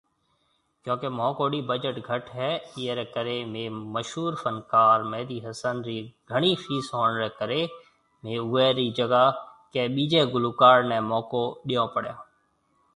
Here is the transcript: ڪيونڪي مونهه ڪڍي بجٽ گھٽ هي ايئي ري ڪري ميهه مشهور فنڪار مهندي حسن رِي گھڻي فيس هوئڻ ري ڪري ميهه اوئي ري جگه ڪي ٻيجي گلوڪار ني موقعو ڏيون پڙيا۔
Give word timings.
ڪيونڪي 0.83 1.09
مونهه 1.17 1.35
ڪڍي 1.39 1.57
بجٽ 1.71 1.95
گھٽ 2.09 2.23
هي 2.37 2.47
ايئي 2.59 2.93
ري 2.99 3.03
ڪري 3.17 3.35
ميهه 3.53 3.75
مشهور 3.97 4.31
فنڪار 4.41 4.97
مهندي 5.11 5.37
حسن 5.45 5.75
رِي 5.89 5.99
گھڻي 6.33 6.51
فيس 6.63 6.87
هوئڻ 6.95 7.11
ري 7.23 7.29
ڪري 7.43 7.61
ميهه 8.23 8.43
اوئي 8.47 8.67
ري 8.81 8.87
جگه 9.01 9.23
ڪي 9.75 9.83
ٻيجي 9.99 10.21
گلوڪار 10.33 10.77
ني 10.93 10.97
موقعو 11.11 11.47
ڏيون 11.69 11.87
پڙيا۔ 11.97 12.15